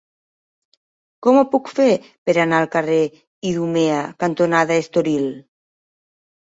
[1.27, 1.87] Com ho puc fer
[2.31, 2.99] per anar al carrer
[3.53, 5.33] Idumea cantonada Estoril?